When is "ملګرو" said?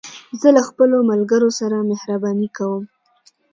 1.11-1.49